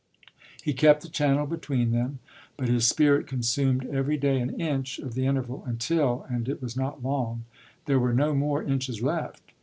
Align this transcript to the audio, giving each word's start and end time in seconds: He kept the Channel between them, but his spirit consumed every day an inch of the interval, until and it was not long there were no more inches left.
He 0.63 0.73
kept 0.73 1.03
the 1.03 1.09
Channel 1.09 1.45
between 1.45 1.91
them, 1.91 2.17
but 2.57 2.67
his 2.67 2.87
spirit 2.87 3.27
consumed 3.27 3.85
every 3.85 4.17
day 4.17 4.39
an 4.39 4.59
inch 4.59 4.97
of 4.97 5.13
the 5.13 5.27
interval, 5.27 5.63
until 5.67 6.25
and 6.27 6.49
it 6.49 6.59
was 6.59 6.75
not 6.75 7.03
long 7.03 7.45
there 7.85 7.99
were 7.99 8.11
no 8.15 8.33
more 8.33 8.63
inches 8.63 9.03
left. 9.03 9.43